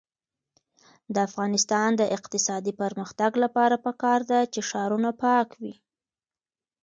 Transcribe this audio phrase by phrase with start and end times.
[1.13, 5.73] د افغانستان د اقتصادي پرمختګ لپاره پکار ده چې ښارونه پاک وي.